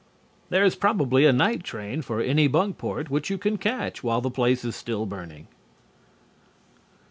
There 0.49 0.63
is 0.65 0.75
probably 0.75 1.27
a 1.27 1.31
night 1.31 1.63
train 1.63 2.01
for 2.01 2.23
Anybunkport 2.23 3.11
which 3.11 3.29
you 3.29 3.37
can 3.37 3.59
catch 3.59 4.03
while 4.03 4.19
the 4.19 4.31
place 4.31 4.65
is 4.65 4.75
still 4.75 5.05
burning. 5.05 5.47